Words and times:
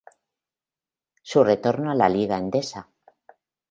Su 1.21 1.43
retorno 1.43 1.91
a 1.91 1.93
la 1.93 2.09
Liga 2.09 2.35
Endesa. 2.39 2.89